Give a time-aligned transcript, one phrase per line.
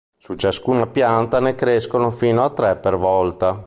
[0.17, 3.59] Su ciascuna pianta ne crescono fino a tre per volta.